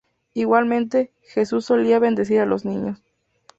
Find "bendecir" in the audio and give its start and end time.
1.99-2.39